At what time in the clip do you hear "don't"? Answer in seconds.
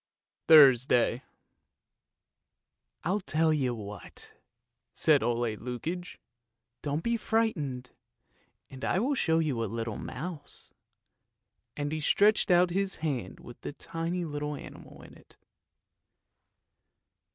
6.81-7.03